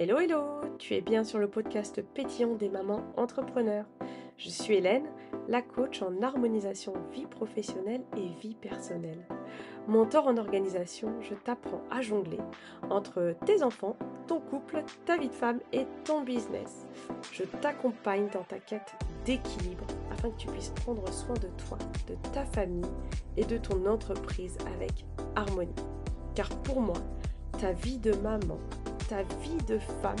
[0.00, 3.84] Hello hello, tu es bien sur le podcast pétillant des mamans entrepreneurs.
[4.36, 5.08] Je suis Hélène,
[5.48, 9.26] la coach en harmonisation vie professionnelle et vie personnelle.
[9.88, 12.38] Mentor en organisation, je t'apprends à jongler
[12.90, 13.96] entre tes enfants,
[14.28, 16.86] ton couple, ta vie de femme et ton business.
[17.32, 18.94] Je t'accompagne dans ta quête
[19.24, 21.76] d'équilibre afin que tu puisses prendre soin de toi,
[22.06, 22.92] de ta famille
[23.36, 25.04] et de ton entreprise avec
[25.34, 25.74] harmonie.
[26.36, 26.98] Car pour moi,
[27.58, 28.60] ta vie de maman
[29.08, 30.16] ta vie de femme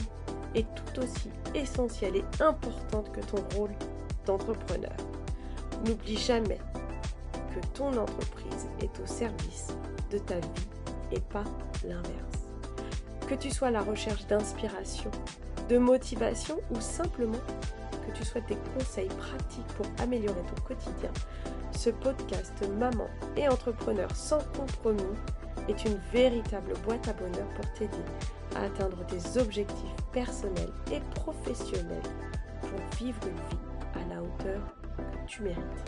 [0.54, 3.70] est tout aussi essentielle et importante que ton rôle
[4.24, 4.96] d'entrepreneur.
[5.86, 6.58] N'oublie jamais
[7.54, 9.68] que ton entreprise est au service
[10.10, 10.68] de ta vie
[11.12, 11.44] et pas
[11.84, 12.48] l'inverse.
[13.28, 15.10] Que tu sois à la recherche d'inspiration,
[15.68, 17.38] de motivation ou simplement
[18.06, 21.10] que tu souhaites des conseils pratiques pour améliorer ton quotidien,
[21.72, 25.02] ce podcast Maman et Entrepreneur sans compromis
[25.68, 28.04] est une véritable boîte à bonheur pour t'aider
[28.56, 32.02] à atteindre tes objectifs personnels et professionnels
[32.60, 34.60] pour vivre une vie à la hauteur
[34.96, 35.84] que tu mérites.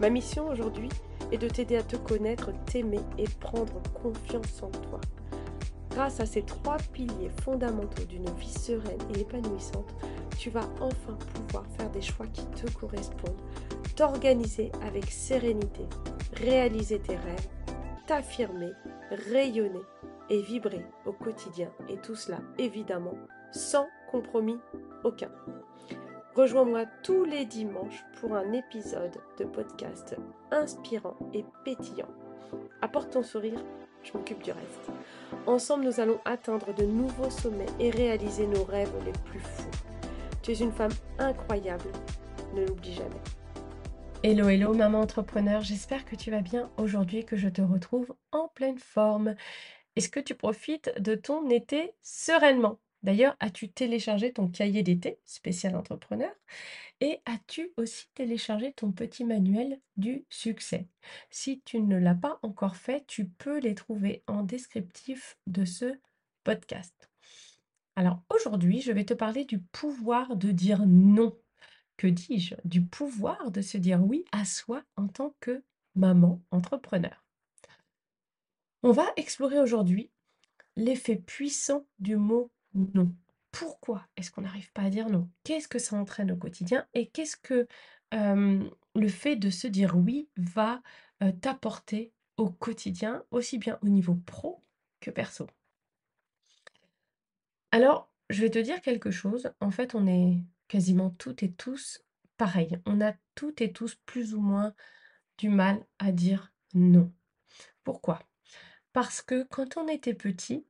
[0.00, 0.90] Ma mission aujourd'hui
[1.32, 5.00] est de t'aider à te connaître, t'aimer et prendre confiance en toi.
[5.90, 9.94] Grâce à ces trois piliers fondamentaux d'une vie sereine et épanouissante,
[10.38, 13.40] tu vas enfin pouvoir faire des choix qui te correspondent,
[13.96, 15.86] t'organiser avec sérénité,
[16.34, 17.48] réaliser tes rêves,
[18.06, 18.72] t'affirmer,
[19.10, 19.82] rayonner
[20.30, 21.70] et vibrer au quotidien.
[21.88, 23.14] Et tout cela, évidemment,
[23.52, 24.58] sans compromis
[25.04, 25.30] aucun.
[26.34, 30.16] Rejoins-moi tous les dimanches pour un épisode de podcast
[30.50, 32.10] inspirant et pétillant.
[32.82, 33.58] Apporte ton sourire,
[34.02, 34.90] je m'occupe du reste.
[35.46, 39.70] Ensemble, nous allons atteindre de nouveaux sommets et réaliser nos rêves les plus fous.
[40.42, 41.90] Tu es une femme incroyable,
[42.54, 43.22] ne l'oublie jamais.
[44.28, 48.48] Hello, hello, maman entrepreneur, j'espère que tu vas bien aujourd'hui, que je te retrouve en
[48.48, 49.36] pleine forme.
[49.94, 52.80] Est-ce que tu profites de ton été sereinement?
[53.04, 56.32] D'ailleurs, as-tu téléchargé ton cahier d'été spécial entrepreneur?
[57.00, 60.88] Et as-tu aussi téléchargé ton petit manuel du succès?
[61.30, 66.00] Si tu ne l'as pas encore fait, tu peux les trouver en descriptif de ce
[66.42, 67.12] podcast.
[67.94, 71.32] Alors aujourd'hui, je vais te parler du pouvoir de dire non.
[71.96, 75.62] Que dis-je Du pouvoir de se dire oui à soi en tant que
[75.94, 77.24] maman entrepreneur.
[78.82, 80.10] On va explorer aujourd'hui
[80.76, 83.12] l'effet puissant du mot non.
[83.50, 86.86] Pourquoi est-ce qu'on n'arrive pas à dire non Qu'est-ce que ça entraîne au quotidien?
[86.92, 87.66] Et qu'est-ce que
[88.12, 90.82] le fait de se dire oui va
[91.40, 94.62] t'apporter au quotidien, aussi bien au niveau pro
[95.00, 95.46] que perso?
[97.72, 99.50] Alors, je vais te dire quelque chose.
[99.60, 102.02] En fait, on est quasiment toutes et tous
[102.36, 102.78] pareils.
[102.86, 104.74] On a toutes et tous plus ou moins
[105.38, 107.12] du mal à dire non.
[107.84, 108.20] Pourquoi?
[108.92, 110.66] Parce que quand on était petit,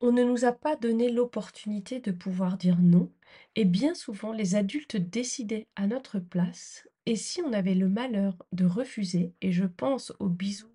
[0.00, 3.12] on ne nous a pas donné l'opportunité de pouvoir dire non,
[3.54, 8.36] et bien souvent les adultes décidaient à notre place, et si on avait le malheur
[8.52, 10.74] de refuser, et je pense aux bisous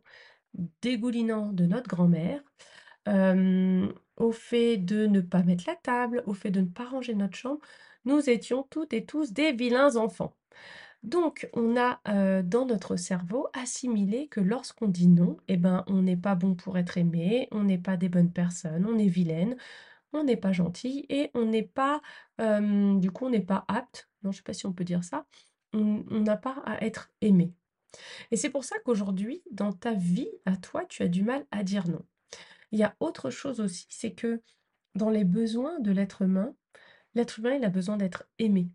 [0.81, 2.41] dégoulinants de notre grand-mère,
[4.22, 7.36] au fait de ne pas mettre la table, au fait de ne pas ranger notre
[7.36, 7.59] chambre,
[8.06, 10.36] nous étions toutes et tous des vilains enfants.
[11.04, 12.00] Donc, on a
[12.44, 16.78] dans notre cerveau assimilé que lorsqu'on dit non, eh ben, on n'est pas bon pour
[16.78, 19.58] être aimé, on n'est pas des bonnes personnes, on est vilaine,
[20.14, 22.02] on n'est pas gentil et on n'est pas,
[22.40, 25.03] du coup, on n'est pas apte, non, je ne sais pas si on peut dire
[25.03, 25.26] ça,
[25.74, 27.53] on n'a pas à être aimé.
[28.30, 31.64] Et c'est pour ça qu'aujourd'hui, dans ta vie à toi, tu as du mal à
[31.64, 32.06] dire non.
[32.72, 34.42] Il y a autre chose aussi, c'est que
[34.96, 36.56] dans les besoins de l'être humain,
[37.16, 38.70] l'être humain, il a besoin d'être aimé.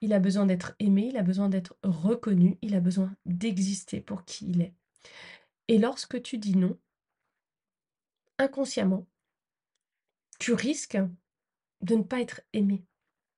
[0.00, 4.24] Il a besoin d'être aimé, il a besoin d'être reconnu, il a besoin d'exister pour
[4.24, 4.74] qui il est.
[5.68, 6.78] Et lorsque tu dis non,
[8.38, 9.06] inconsciemment,
[10.38, 10.98] tu risques
[11.80, 12.84] de ne pas être aimé,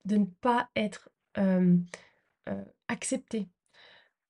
[0.04, 1.10] de ne pas être
[2.88, 3.48] accepté,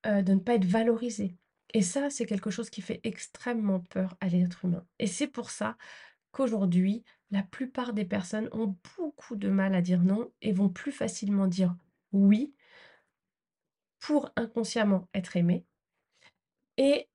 [0.03, 1.35] de ne pas être valorisé.
[1.77, 4.83] Et ça, c'est quelque chose qui fait extrêmement peur à l'être humain.
[4.97, 5.77] Et c'est pour ça
[6.31, 10.91] qu'aujourd'hui, la plupart des personnes ont beaucoup de mal à dire non et vont plus
[10.91, 11.75] facilement dire
[12.11, 12.51] oui
[13.99, 15.67] pour inconsciemment être aimé.
[16.77, 17.09] Et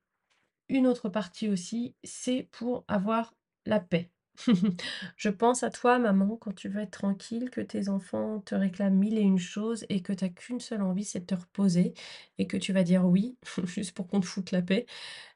[0.69, 3.35] une autre partie aussi, c'est pour avoir
[3.67, 4.13] la paix.
[5.17, 8.97] Je pense à toi, maman, quand tu veux être tranquille, que tes enfants te réclament
[8.99, 11.95] mille et une choses et que tu n'as qu'une seule envie, c'est de te reposer
[12.39, 14.87] et que tu vas dire oui, juste pour qu'on te foute la paix.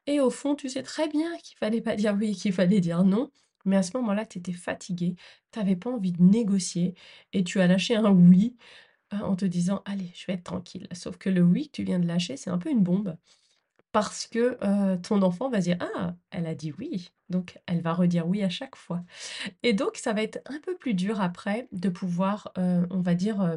[0.07, 3.05] Et au fond, tu sais très bien qu'il fallait pas dire oui, qu'il fallait dire
[3.05, 3.31] non.
[3.67, 5.17] Mais à ce moment-là, tu étais fatigué,
[5.53, 6.95] tu n'avais pas envie de négocier
[7.35, 8.57] et tu as lâché un oui
[9.13, 10.89] en te disant: «Allez, je vais être tranquille».
[10.93, 13.17] Sauf que le oui que tu viens de lâcher, c'est un peu une bombe
[13.97, 14.59] parce que,
[14.97, 18.51] ton enfant va dire: «Ah, elle a dit oui, donc elle va redire oui à
[18.51, 19.03] chaque fois»
[19.63, 23.57] et donc ça va être un peu plus dur après de pouvoir, on va dire,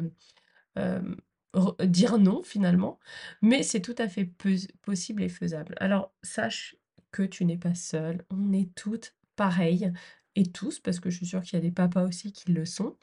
[1.84, 2.98] dire non finalement,
[3.42, 4.32] mais c'est tout à fait
[4.80, 5.74] possible et faisable.
[5.78, 6.74] Alors sache
[7.12, 9.92] que tu n'es pas seule, on est toutes pareilles
[10.36, 12.64] et tous, parce que je suis sûre qu'il y a des papas aussi qui le
[12.64, 12.96] sont.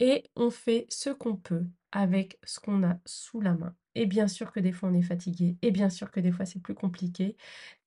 [0.00, 4.28] Et on fait ce qu'on peut avec ce qu'on a sous la main et bien
[4.28, 6.74] sûr que des fois on est fatigué et bien sûr que des fois c'est plus
[6.74, 7.36] compliqué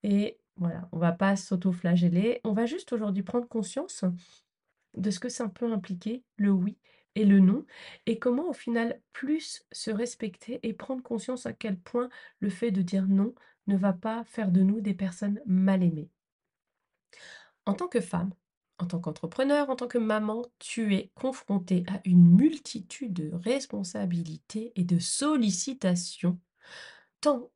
[0.04, 2.40] et voilà, on va pas s'auto-flageller.
[2.46, 4.06] On va juste aujourd'hui prendre conscience
[4.96, 6.78] de ce que ça peut impliquer, le oui
[7.16, 7.66] et le non
[8.06, 12.10] et comment au final plus se respecter et prendre conscience à quel point
[12.40, 13.34] le fait de dire non
[13.68, 16.10] ne va pas faire de nous des personnes mal aimées.
[17.66, 18.31] En tant que femme,
[18.80, 24.74] en tant qu'entrepreneur, en tant que maman, tu es confrontée à une multitude de responsabilités
[24.75, 26.39] et de sollicitations,
[27.22, 27.51] tant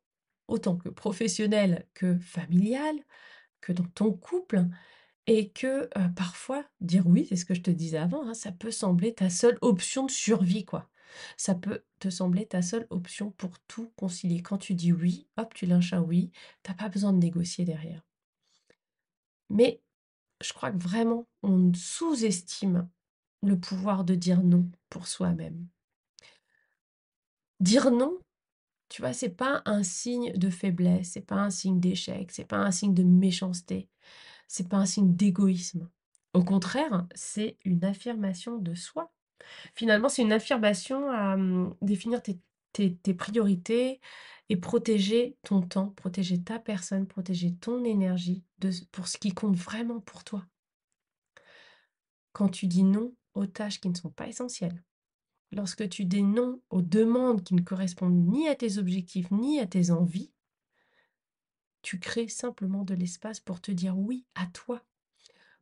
[0.48, 3.00] autant que professionnelles que familiales,
[3.60, 4.66] que dans ton couple
[5.26, 8.52] et que, heu, parfois dire oui, c'est ce que je te disais avant, hein, ça
[8.52, 10.90] peut sembler ta seule option de survie, quoi.
[11.36, 14.42] Ça peut te sembler ta seule option pour tout concilier.
[14.42, 16.32] Quand tu dis oui, hop, tu lâches un oui,
[16.64, 18.02] tu as pas besoin de négocier derrière.
[19.50, 19.80] Mais
[20.42, 22.88] je crois que vraiment on sous-estime
[23.42, 25.66] le pouvoir de dire non pour soi-même.
[27.60, 28.18] Dire non,
[28.88, 32.58] tu vois, c'est pas un signe de faiblesse, c'est pas un signe d'échec, c'est pas
[32.58, 33.88] un signe de méchanceté,
[34.48, 35.88] c'est pas un signe d'égoïsme.
[36.34, 39.12] Au contraire, c'est une affirmation de soi.
[39.74, 42.38] Finalement, c'est une affirmation à, mmh, définir tes
[42.72, 44.00] tes priorités
[44.48, 49.56] et protéger ton temps, protéger ta personne, protéger ton énergie de pour ce qui compte
[49.56, 50.44] vraiment pour toi.
[52.32, 54.82] Quand tu dis non aux tâches qui ne sont pas essentielles,
[55.52, 59.66] lorsque tu dis non aux demandes qui ne correspondent ni à tes objectifs, ni à
[59.66, 60.32] tes envies,
[61.82, 64.84] tu crées simplement de l'espace pour te dire oui à toi,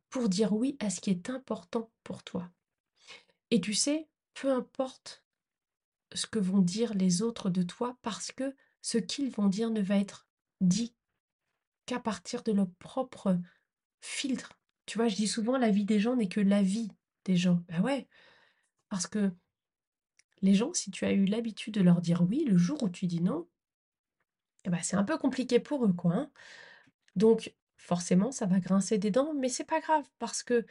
[0.09, 2.51] pour dire oui à ce qui est important pour toi.
[3.51, 5.23] Et tu sais, peu importe
[6.13, 9.83] ce que vont dire les autres de toi, parce que ce qu'ils vont dire ne
[9.83, 10.27] va être
[10.61, 10.95] dit
[11.87, 13.39] qu'à partir de leur propre
[14.01, 14.59] filtre.
[14.87, 16.91] Tu vois, je dis souvent la vie des gens n'est que l'avis
[17.25, 17.63] des gens.
[17.69, 18.09] Ben ouais,
[18.89, 19.33] parce que
[20.41, 23.07] les gens, si tu as eu l'habitude de leur dire oui, le jour où tu
[23.07, 23.49] dis non,
[24.65, 26.31] eh ben, c'est un peu compliqué pour eux, quoi, hein.
[27.17, 30.67] Donc forcément, ça va grincer des dents, mais c'est pas grave parce que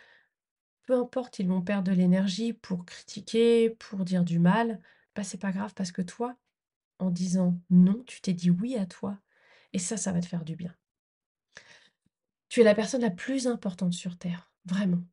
[0.83, 4.79] peu importe, ils vont perdre de l'énergie pour critiquer, pour dire du mal,
[5.17, 6.37] bah, c'est pas grave parce que toi,
[6.99, 9.19] en disant non, tu t'es dit oui à toi
[9.73, 10.75] et ça, ça va te faire du bien.
[12.49, 15.03] Tu es la personne la plus importante sur terre, vraiment.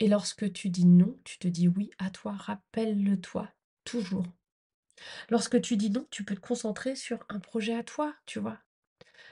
[0.00, 3.48] Et lorsque tu dis non, tu te dis oui à toi, rappelle-le-toi,
[3.84, 4.26] toujours.
[5.30, 8.58] Lorsque tu dis non, tu peux te concentrer sur un projet à toi, tu vois?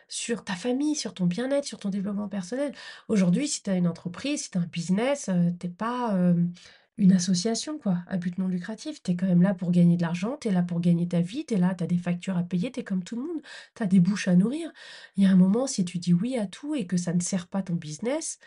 [0.08, 2.74] Sur ta famille, sur ton bien-être, sur ton développement personnel.
[3.08, 6.52] Aujourd'hui, si tu as une entreprise, si tu as un business, heu, tu pas, hem,
[6.98, 9.02] une association quoi, à but non lucratif.
[9.02, 11.20] Tu es quand même là pour gagner de l'argent, tu es là pour gagner ta
[11.20, 13.22] vie, tu es là, tu as des factures à payer, tu es comme tout le
[13.22, 13.42] monde,
[13.74, 14.72] tu as des bouches à nourrir.
[15.16, 17.20] Il y a un moment, si tu dis oui à tout et que ça ne
[17.20, 18.38] sert pas ton business,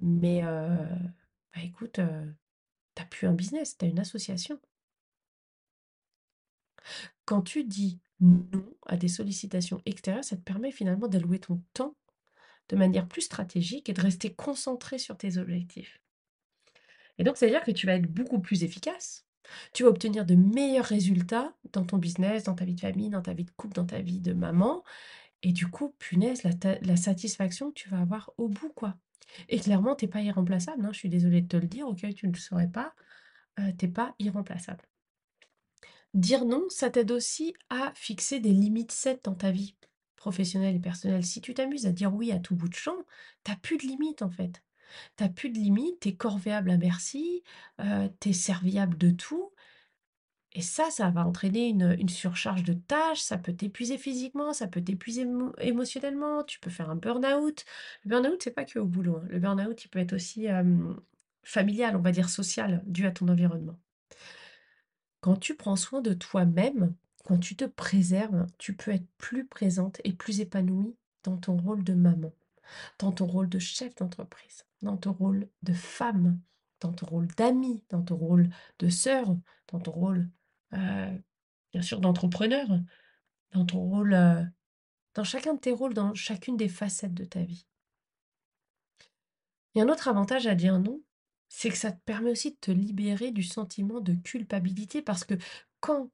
[0.00, 0.48] mais heu,
[1.54, 2.34] bah, écoute, heu,
[2.96, 4.60] tu plus un business, tu as une association.
[7.24, 11.96] Quand tu dis non à des sollicitations extérieures, ça te permet finalement d'allouer ton temps
[12.70, 16.01] de manière plus stratégique et de rester concentré sur tes objectifs.
[17.18, 19.26] Et donc, c'est-à-dire que tu vas être beaucoup plus efficace.
[19.74, 23.22] Tu vas obtenir de meilleurs résultats dans ton business, dans ta vie de famille, dans
[23.22, 24.82] ta vie de couple, dans ta vie de maman.
[25.42, 26.52] Et du coup, punaise, la,
[26.82, 28.96] la satisfaction que tu vas avoir au bout, quoi.
[29.48, 32.26] Et clairement, t'es pas irremplaçable, hein, je suis désolée de te le dire, ok, tu
[32.28, 32.94] ne le saurais pas,
[33.60, 34.84] euh, t'es pas irremplaçable.
[36.14, 39.76] Dire non, ça t'aide aussi à fixer des limites saines dans ta vie
[40.16, 41.24] professionnelle et personnelle.
[41.24, 42.96] Si tu t'amuses à dire oui à tout bout de champ,
[43.44, 44.62] t'as plus de limites en fait.
[45.16, 47.42] T'as plus de limites, t'es corvéable à merci,
[48.20, 49.52] tu serviable de tout
[50.54, 54.82] et ça, ça va entraîner une, surcharge de tâches, ça peut t'épuiser physiquement, ça peut
[54.82, 57.64] t'épuiser émo émotionnellement, tu peux faire un burn-out.
[58.04, 59.26] Le burn-out, c'est pas que au boulot, hein.
[59.28, 60.48] Le burn-out, il peut être aussi,
[61.42, 63.78] familial, on va dire social, dû à ton environnement.
[65.20, 66.94] Quand tu prends soin de toi-même,
[67.24, 71.82] quand tu te préserves, tu peux être plus présente et plus épanouie dans ton rôle
[71.82, 72.32] de maman,
[72.98, 76.40] dans ton rôle de chef d'entreprise, dans ton rôle de femme,
[76.80, 79.36] dans ton rôle d'amie, dans ton rôle de sœur,
[79.72, 80.30] dans ton rôle,
[80.74, 81.22] heu,
[81.72, 82.68] bien sûr d'entrepreneur,
[83.52, 84.46] dans ton rôle, heu,
[85.14, 87.66] dans chacun de tes rôles, dans chacune des facettes de ta vie.
[89.74, 91.02] Et un autre avantage à dire non,
[91.48, 95.34] c'est que ça te permet aussi de te libérer du sentiment de culpabilité parce que
[95.80, 96.10] quand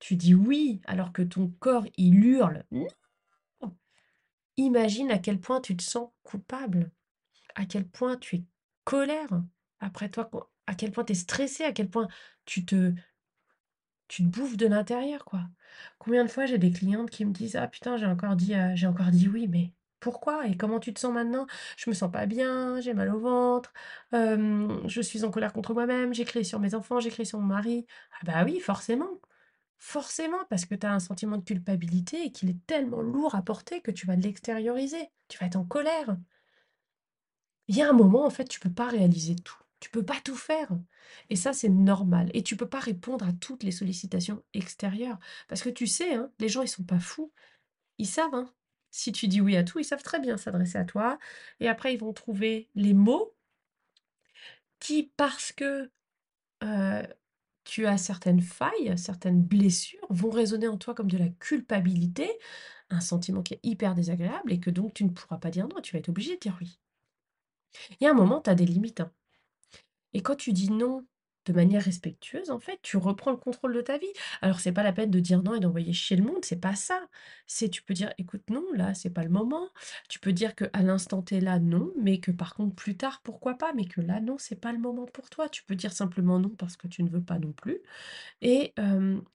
[0.00, 2.88] tu dis oui alors que ton corps il hurle: «Non!»
[4.56, 6.90] Imagine à quel point tu te sens coupable,
[7.56, 8.44] à quel point tu es
[8.84, 9.42] colère
[9.80, 10.30] après toi,
[10.66, 12.08] à quel point tu es stressé, à quel point
[12.46, 12.94] tu te,
[14.08, 15.42] tu te bouffes de l'intérieur, quoi.
[15.98, 18.72] Combien de fois j'ai des clientes qui me disent: «Ah putain, j'ai encore dit, heu,
[18.74, 20.46] j'ai encore dit oui, mais pourquoi?
[20.46, 21.46] Et comment tu te sens maintenant?
[21.76, 23.72] Je me sens pas bien, j'ai mal au ventre,
[24.12, 27.86] je suis en colère contre moi-même, j'ai sur mes enfants, j'ai sur mon mari».
[28.20, 29.08] Ah bah oui, forcément,
[29.78, 33.42] forcément, parce que tu as un sentiment de culpabilité et qu'il est tellement lourd à
[33.42, 35.10] porter que tu vas l'extérioriser.
[35.28, 36.16] Tu vas être en colère.
[37.68, 39.56] Il y a un moment, en fait, tu peux pas réaliser tout.
[39.80, 40.70] Tu peux pas tout faire.
[41.30, 42.30] Et ça, c'est normal.
[42.34, 45.18] Et tu peux pas répondre à toutes les sollicitations extérieures.
[45.48, 47.32] Parce que tu sais, hein, les gens, ils sont pas fous.
[47.98, 48.52] Ils savent, hein.
[48.90, 51.18] Si tu dis oui à tout, ils savent très bien s'adresser à toi.
[51.60, 53.34] Et après, ils vont trouver les mots
[54.78, 55.90] qui, parce que
[56.62, 57.02] euh,
[57.64, 62.30] tu as certaines failles, certaines blessures, vont résonner en toi comme de la culpabilité,
[62.90, 65.80] un sentiment qui est hyper désagréable et que donc tu ne pourras pas dire non,
[65.80, 66.78] tu vas être obligé de dire oui.
[68.00, 69.00] Il y a un moment, tu as des limites.
[69.00, 69.10] hein.
[70.14, 71.06] Et quand tu dis non
[71.46, 74.12] de manière respectueuse, en fait, tu reprends le contrôle de ta vie.
[74.42, 76.74] Alors, c'est pas la peine de dire non et d'envoyer chier le monde, c'est pas
[76.74, 77.06] ça.
[77.46, 79.68] C'est tu peux dire écoute, non, là, c'est pas le moment.
[80.08, 83.20] Tu peux dire que à l'instant T là, non, mais que par contre plus tard,
[83.22, 85.48] pourquoi pas, mais que là, non, c'est pas le moment pour toi.
[85.48, 87.80] Tu peux dire simplement non parce que tu ne veux pas non plus.
[88.42, 88.72] Et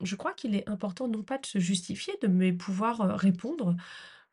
[0.01, 3.75] je crois qu'il est important non pas de se justifier, de mais pouvoir, répondre,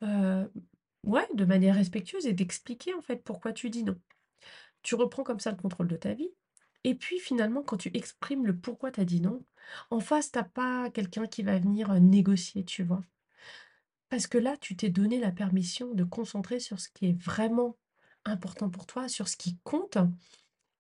[0.03, 3.99] de manière respectueuse et d'expliquer en fait pourquoi tu dis non.
[4.83, 6.31] Tu reprends comme ça le contrôle de ta vie
[6.87, 9.45] et puis finalement quand tu exprimes le pourquoi tu as dit non,
[9.91, 13.03] en face tu as pas quelqu'un qui va venir, heu, négocier, tu vois?
[14.09, 17.77] Parce que là, tu t'es donné la permission de concentrer sur ce qui est vraiment
[18.25, 19.99] important pour toi, sur ce qui compte.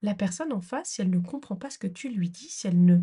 [0.03, 2.67] La personne en face, si elle ne comprend pas ce que tu lui dis, si
[2.69, 3.01] elle ne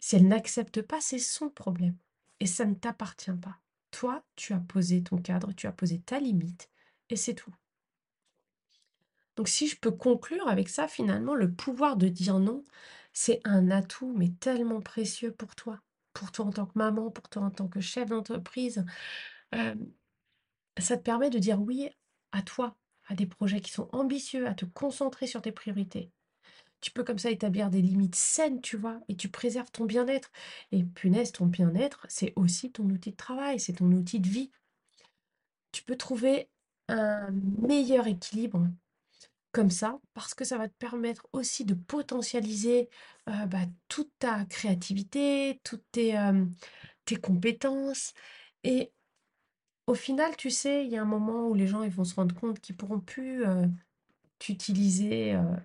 [0.00, 1.96] si elle n'accepte pas, c'est son problème
[2.40, 3.58] et ça ne t'appartient pas.
[3.90, 6.70] Toi, tu as posé ton cadre, tu as posé ta limite
[7.10, 7.54] et c'est tout.
[9.38, 12.64] Donc si je peux conclure avec ça, finalement, le pouvoir de dire non,
[13.12, 15.78] c'est un atout, mais tellement précieux pour toi.
[16.12, 18.84] Pour toi en tant que maman, pour toi en tant que chef d'entreprise.
[19.52, 21.88] Ça te permet de dire oui
[22.32, 22.76] à toi,
[23.06, 26.10] à des projets qui sont ambitieux, à te concentrer sur tes priorités.
[26.80, 30.32] Tu peux comme ça établir des limites saines, tu vois, et tu préserves ton bien-être.
[30.72, 34.50] Et punaise, ton bien-être, c'est aussi ton outil de travail, c'est ton outil de vie.
[35.70, 36.48] Tu peux trouver
[36.88, 38.66] un meilleur équilibre
[39.52, 42.90] comme ça, parce que ça va te permettre aussi de potentialiser
[43.26, 46.14] bah, toute ta créativité, toutes tes,
[47.22, 48.12] compétences.
[48.64, 48.92] Et
[49.86, 52.14] au final, tu sais, il y a un moment où les gens ils vont se
[52.14, 53.44] rendre compte qu'ils pourront plus
[54.38, 55.56] t'utiliser euh,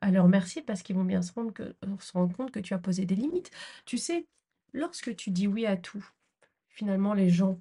[0.00, 2.60] à leur merci parce qu'ils vont bien se rendre, que, euh, se rendre compte que
[2.60, 3.50] tu as posé des limites.
[3.84, 4.26] Tu sais,
[4.72, 6.04] lorsque tu dis oui à tout,
[6.68, 7.60] finalement, les gens,